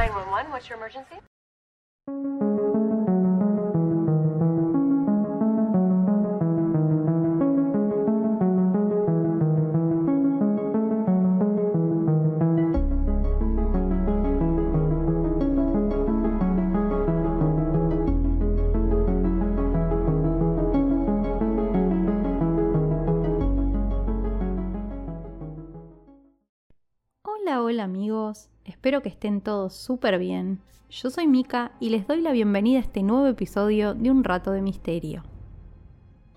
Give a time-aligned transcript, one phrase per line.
[0.00, 2.39] 911, what's your emergency?
[27.72, 30.58] Hola, amigos, espero que estén todos súper bien.
[30.90, 34.50] Yo soy Mika y les doy la bienvenida a este nuevo episodio de Un Rato
[34.50, 35.22] de Misterio.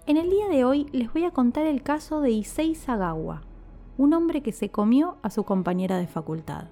[0.06, 3.42] En el día de hoy les voy a contar el caso de Issei Sagawa,
[3.98, 6.68] un hombre que se comió a su compañera de facultad.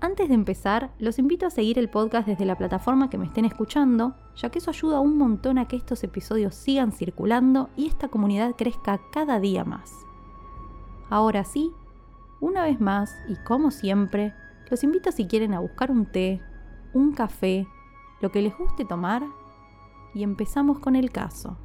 [0.00, 3.44] Antes de empezar, los invito a seguir el podcast desde la plataforma que me estén
[3.44, 8.08] escuchando, ya que eso ayuda un montón a que estos episodios sigan circulando y esta
[8.08, 9.92] comunidad crezca cada día más.
[11.10, 11.72] Ahora sí,
[12.40, 14.34] una vez más, y como siempre,
[14.70, 16.40] los invito si quieren a buscar un té,
[16.92, 17.66] un café,
[18.20, 19.22] lo que les guste tomar,
[20.14, 21.56] y empezamos con el caso.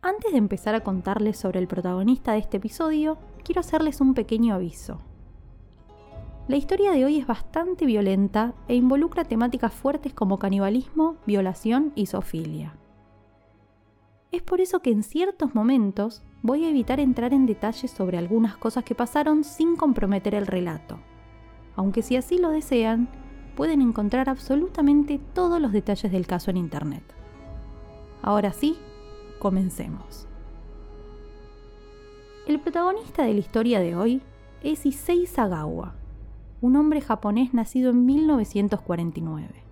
[0.00, 4.54] Antes de empezar a contarles sobre el protagonista de este episodio, quiero hacerles un pequeño
[4.54, 5.00] aviso.
[6.48, 12.06] La historia de hoy es bastante violenta e involucra temáticas fuertes como canibalismo, violación y
[12.06, 12.74] zoofilia.
[14.30, 18.56] Es por eso que en ciertos momentos voy a evitar entrar en detalles sobre algunas
[18.56, 20.98] cosas que pasaron sin comprometer el relato,
[21.76, 23.08] aunque si así lo desean,
[23.56, 27.02] pueden encontrar absolutamente todos los detalles del caso en Internet.
[28.20, 28.76] Ahora sí,
[29.38, 30.26] comencemos.
[32.46, 34.22] El protagonista de la historia de hoy
[34.62, 35.94] es Issei Sagawa,
[36.60, 39.64] un hombre japonés nacido en 1949.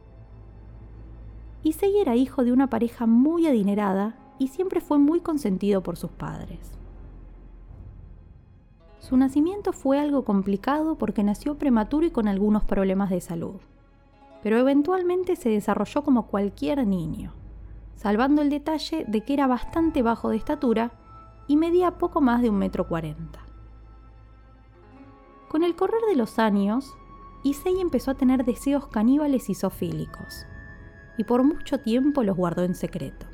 [1.62, 6.10] Issei era hijo de una pareja muy adinerada y siempre fue muy consentido por sus
[6.10, 6.58] padres.
[8.98, 13.60] Su nacimiento fue algo complicado porque nació prematuro y con algunos problemas de salud,
[14.42, 17.32] pero eventualmente se desarrolló como cualquier niño,
[17.94, 20.90] salvando el detalle de que era bastante bajo de estatura
[21.46, 23.40] y medía poco más de un metro cuarenta.
[25.48, 26.92] Con el correr de los años,
[27.44, 30.46] Issei empezó a tener deseos caníbales y zoofílicos,
[31.16, 33.26] y por mucho tiempo los guardó en secreto.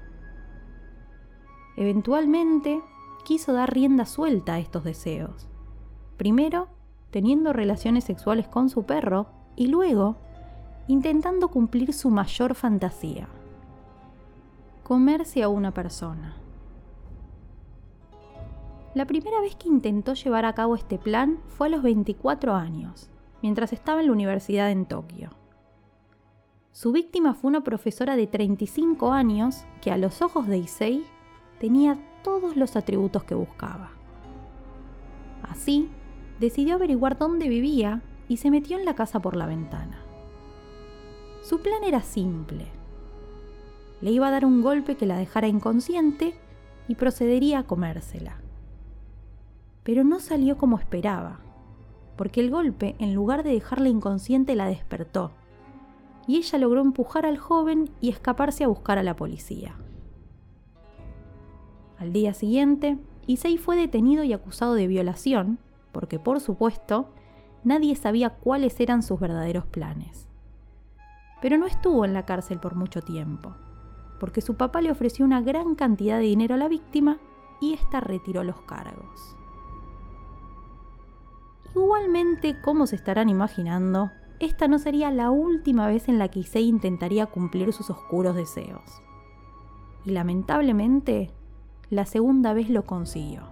[1.76, 2.82] Eventualmente,
[3.24, 5.48] quiso dar rienda suelta a estos deseos.
[6.16, 6.68] Primero,
[7.10, 10.16] teniendo relaciones sexuales con su perro y luego,
[10.88, 13.28] intentando cumplir su mayor fantasía,
[14.82, 16.36] comerse a una persona.
[18.94, 23.10] La primera vez que intentó llevar a cabo este plan fue a los 24 años,
[23.40, 25.30] mientras estaba en la universidad en Tokio.
[26.72, 31.04] Su víctima fue una profesora de 35 años que a los ojos de Issei
[31.62, 33.92] tenía todos los atributos que buscaba.
[35.44, 35.88] Así,
[36.40, 40.02] decidió averiguar dónde vivía y se metió en la casa por la ventana.
[41.40, 42.66] Su plan era simple.
[44.00, 46.34] Le iba a dar un golpe que la dejara inconsciente
[46.88, 48.40] y procedería a comérsela.
[49.84, 51.38] Pero no salió como esperaba,
[52.16, 55.30] porque el golpe, en lugar de dejarla inconsciente, la despertó,
[56.26, 59.76] y ella logró empujar al joven y escaparse a buscar a la policía.
[62.02, 62.98] Al día siguiente,
[63.28, 65.60] Issei fue detenido y acusado de violación,
[65.92, 67.10] porque por supuesto,
[67.62, 70.26] nadie sabía cuáles eran sus verdaderos planes.
[71.40, 73.54] Pero no estuvo en la cárcel por mucho tiempo,
[74.18, 77.20] porque su papá le ofreció una gran cantidad de dinero a la víctima
[77.60, 79.36] y ésta retiró los cargos.
[81.76, 86.66] Igualmente, como se estarán imaginando, esta no sería la última vez en la que Issei
[86.66, 88.82] intentaría cumplir sus oscuros deseos.
[90.04, 91.30] Y lamentablemente,
[91.92, 93.42] la segunda vez lo consiguió.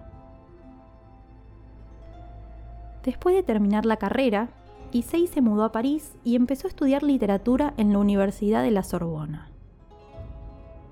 [3.03, 4.49] Después de terminar la carrera,
[4.91, 8.81] Issei se mudó a París y empezó a estudiar literatura en la Universidad de la
[8.81, 9.51] Sorbona.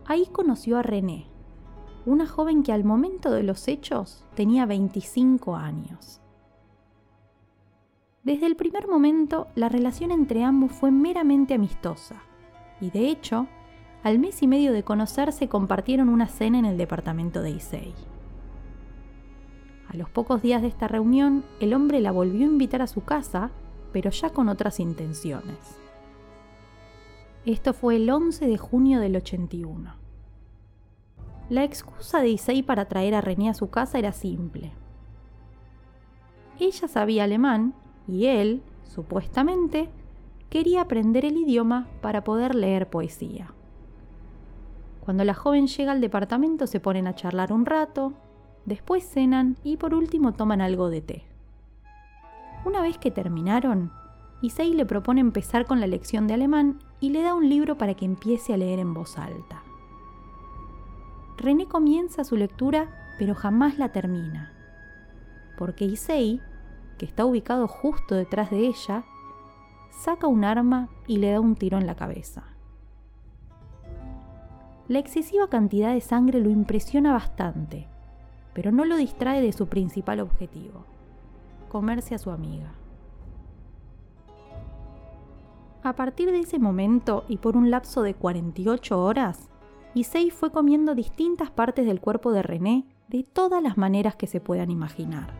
[0.06, 1.26] Ahí conoció a René,
[2.06, 6.22] una joven que al momento de los hechos tenía 25 años.
[8.22, 12.22] Desde el primer momento, la relación entre ambos fue meramente amistosa,
[12.80, 13.48] y de hecho,
[14.04, 17.94] al mes y medio de conocerse compartieron una cena en el departamento de Issei.
[19.90, 23.04] A los pocos días de esta reunión, el hombre la volvió a invitar a su
[23.04, 23.52] casa,
[23.92, 25.58] pero ya con otras intenciones.
[27.46, 29.96] Esto fue el 11 de junio del 81.
[31.50, 34.72] La excusa de Issei para traer a René a su casa era simple.
[36.60, 37.74] Ella sabía alemán
[38.08, 39.90] y él, supuestamente,
[40.50, 43.54] quería aprender el idioma para poder leer poesía.
[45.02, 48.14] Cuando la joven llega al departamento se ponen a charlar un rato,
[48.66, 51.24] después cenan y por último toman algo de té.
[52.66, 53.92] Una vez que terminaron,
[54.42, 57.94] Issei le propone empezar con la lección de alemán y le da un libro para
[57.94, 59.64] que empiece a leer en voz alta.
[61.38, 64.54] René comienza su lectura, pero jamás la termina,
[65.58, 66.42] porque Issei,
[66.98, 69.04] que está ubicado justo detrás de ella,
[69.92, 72.49] saca un arma y le da un tiro en la cabeza.
[74.90, 77.88] La excesiva cantidad de sangre lo impresiona bastante,
[78.54, 80.84] pero no lo distrae de su principal objetivo,
[81.68, 82.74] comerse a su amiga.
[85.84, 89.52] A partir de ese momento y por un lapso de 48 horas,
[89.94, 94.42] Issei fue comiendo distintas partes del cuerpo de René de todas las maneras que se
[94.42, 95.36] puedan imaginar.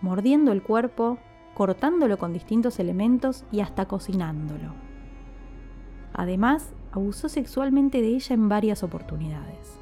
[0.00, 1.18] Mordiendo el cuerpo,
[1.52, 4.72] cortándolo con distintos elementos y hasta cocinándolo.
[6.14, 9.78] Además, abusó sexualmente de ella en varias oportunidades.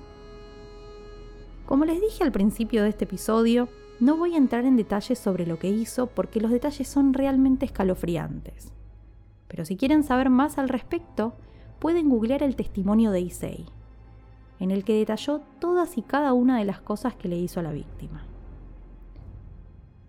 [1.66, 3.68] Como les dije al principio de este episodio,
[3.98, 7.64] no voy a entrar en detalles sobre lo que hizo porque los detalles son realmente
[7.66, 8.72] escalofriantes.
[9.48, 11.34] Pero si quieren saber más al respecto,
[11.78, 13.66] pueden googlear el testimonio de Issei,
[14.60, 17.62] en el que detalló todas y cada una de las cosas que le hizo a
[17.62, 18.24] la víctima.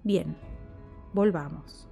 [0.03, 0.35] Bien,
[1.13, 1.87] volvamos.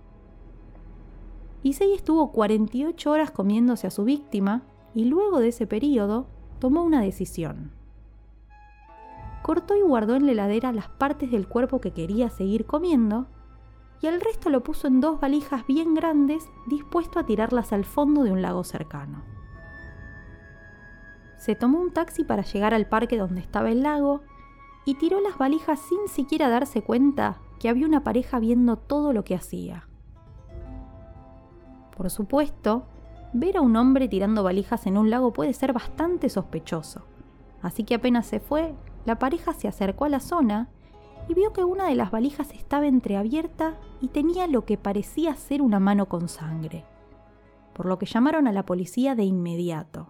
[1.64, 4.64] Issei estuvo 48 horas comiéndose a su víctima
[4.96, 6.26] y luego de ese periodo
[6.60, 7.72] tomó una decisión.
[9.44, 13.28] Cortó y guardó en la heladera las partes del cuerpo que quería seguir comiendo
[14.02, 18.24] y el resto lo puso en dos valijas bien grandes dispuesto a tirarlas al fondo
[18.24, 19.24] de un lago cercano.
[21.38, 24.22] Se tomó un taxi para llegar al parque donde estaba el lago
[24.86, 29.24] y tiró las valijas sin siquiera darse cuenta que había una pareja viendo todo lo
[29.24, 29.88] que hacía.
[31.96, 32.88] Por supuesto,
[33.38, 37.06] ver a un hombre tirando valijas en un lago puede ser bastante sospechoso,
[37.62, 38.74] así que apenas se fue,
[39.04, 40.70] la pareja se acercó a la zona
[41.28, 45.62] y vio que una de las valijas estaba entreabierta y tenía lo que parecía ser
[45.62, 46.86] una mano con sangre,
[47.74, 50.08] por lo que llamaron a la policía de inmediato.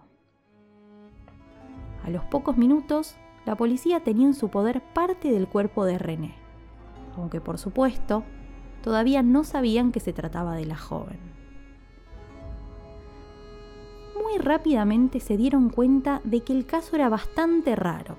[2.04, 6.36] A los pocos minutos, la policía tenía en su poder parte del cuerpo de René,
[7.16, 8.22] aunque por supuesto,
[8.82, 11.35] todavía no sabían que se trataba de la joven.
[14.26, 18.16] Muy rápidamente se dieron cuenta de que el caso era bastante raro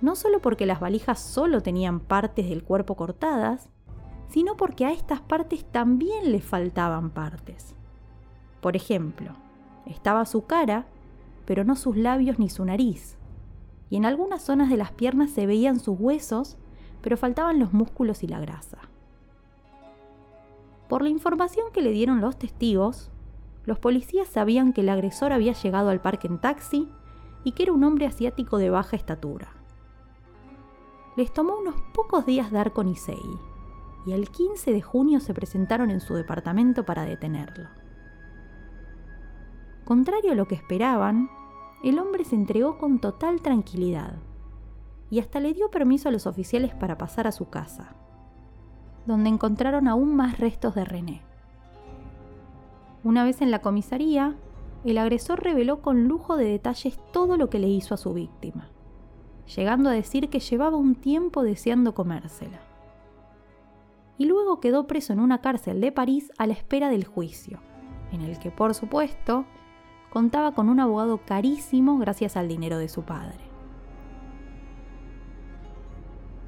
[0.00, 3.68] no solo porque las valijas solo tenían partes del cuerpo cortadas,
[4.28, 7.74] sino porque a estas partes también le faltaban partes.
[8.60, 9.32] Por ejemplo,
[9.86, 10.86] estaba su cara,
[11.44, 13.16] pero no sus labios ni su nariz.
[13.90, 16.56] Y en algunas zonas de las piernas se veían sus huesos,
[17.02, 18.78] pero faltaban los músculos y la grasa.
[20.88, 23.10] Por la información que le dieron los testigos,
[23.70, 26.92] los policías sabían que el agresor había llegado al parque en taxi
[27.44, 29.60] y que era un hombre asiático de baja estatura
[31.16, 33.20] les tomó unos pocos días dar con Issei,
[34.06, 37.68] y el 15 de junio se presentaron en su departamento para detenerlo.
[39.84, 41.28] Contrario a lo que esperaban,
[41.82, 44.18] el hombre se entregó con total tranquilidad
[45.10, 47.96] y hasta le dio permiso a los oficiales para pasar a su casa,
[49.06, 51.22] donde encontraron aún más restos de René.
[53.02, 54.36] Una vez en la comisaría,
[54.84, 58.70] el agresor reveló con lujo de detalles todo lo que le hizo a su víctima
[59.56, 62.60] llegando a decir que llevaba un tiempo deseando comérsela.
[64.18, 67.60] Y luego quedó preso en una cárcel de París a la espera del juicio,
[68.12, 69.46] en el que por supuesto
[70.10, 73.38] contaba con un abogado carísimo gracias al dinero de su padre.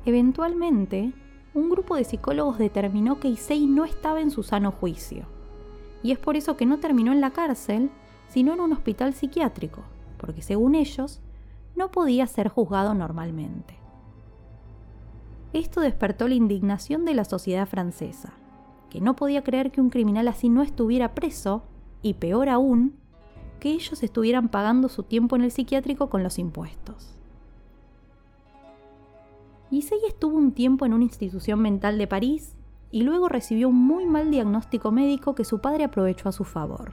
[0.05, 1.13] Eventualmente,
[1.55, 5.27] un grupo de psicólogos determinó que Issei no estaba en su sano juicio,
[6.03, 7.91] y es por eso que no terminó en la cárcel,
[8.29, 9.83] sino en un hospital psiquiátrico,
[10.19, 11.21] porque según ellos,
[11.77, 13.77] no podía ser juzgado normalmente.
[15.53, 18.33] Esto despertó la indignación de la sociedad francesa,
[18.91, 21.63] que no podía creer que un criminal así no estuviera preso,
[22.03, 22.97] y peor aún,
[23.61, 27.17] que ellos estuvieran pagando su tiempo en el psiquiátrico con los impuestos.
[29.71, 32.57] Issei estuvo un tiempo en una institución mental de París
[32.93, 36.93] y luego recibió un muy mal diagnóstico médico que su padre aprovechó a su favor.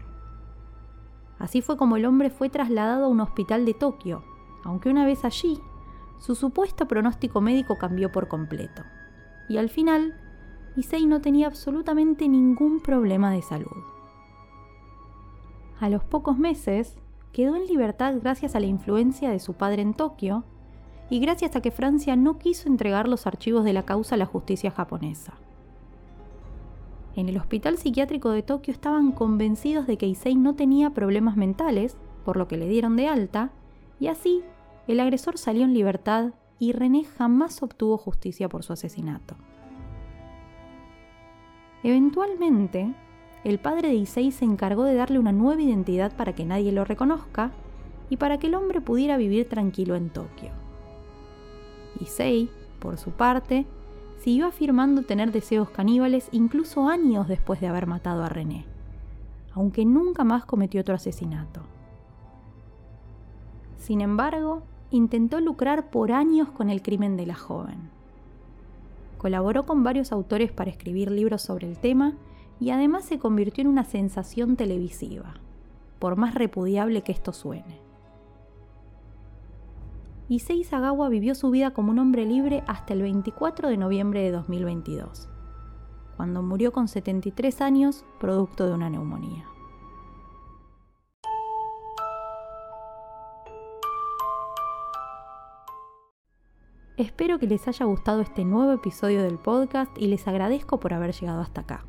[1.38, 4.24] Así fue como el hombre fue trasladado a un hospital de Tokio,
[4.64, 5.60] aunque una vez allí,
[6.18, 8.84] su supuesto pronóstico médico cambió por completo.
[9.50, 10.16] Y al final,
[10.76, 13.84] Issei no tenía absolutamente ningún problema de salud.
[15.80, 16.98] A los pocos meses,
[17.32, 20.44] quedó en libertad gracias a la influencia de su padre en Tokio
[21.10, 24.26] y gracias a que Francia no quiso entregar los archivos de la causa a la
[24.26, 25.34] justicia japonesa.
[27.20, 31.98] En el hospital psiquiátrico de Tokio estaban convencidos de que Issei no tenía problemas mentales,
[32.24, 33.52] por lo que le dieron de alta,
[34.00, 34.42] y así
[34.88, 39.36] el agresor salió en libertad y René jamás obtuvo justicia por su asesinato.
[41.84, 42.96] Eventualmente,
[43.44, 46.86] el padre de Issei se encargó de darle una nueva identidad para que nadie lo
[46.86, 47.52] reconozca
[48.10, 50.52] y para que el hombre pudiera vivir tranquilo en Tokio.
[52.00, 52.50] Issei,
[52.80, 53.66] por su parte,
[54.20, 58.66] siguió afirmando tener deseos caníbales incluso años después de haber matado a René,
[59.54, 61.62] aunque nunca más cometió otro asesinato.
[63.78, 67.90] Sin embargo, intentó lucrar por años con el crimen de la joven.
[69.18, 72.14] Colaboró con varios autores para escribir libros sobre el tema
[72.60, 75.36] y además se convirtió en una sensación televisiva,
[75.98, 77.89] por más repudiable que esto suene.
[80.32, 84.30] Issei Sagawa vivió su vida como un hombre libre hasta el 24 de noviembre de
[84.30, 85.28] 2022,
[86.18, 89.48] cuando murió con 73 años producto de una neumonía.
[96.96, 101.14] Espero que les haya gustado este nuevo episodio del podcast y les agradezco por haber
[101.14, 101.86] llegado hasta acá.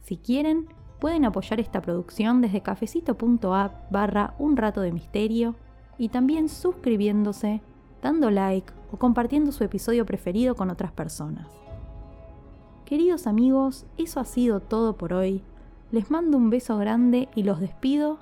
[0.00, 0.66] Si quieren,
[0.98, 5.54] pueden apoyar esta producción desde cafecito.app barra un rato de misterio
[5.98, 7.62] y también suscribiéndose,
[8.02, 11.48] dando like o compartiendo su episodio preferido con otras personas.
[12.84, 15.42] Queridos amigos, eso ha sido todo por hoy.
[15.90, 18.18] Les mando un beso grande y los despido.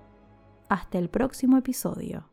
[0.69, 2.32] Hasta el próximo episodio.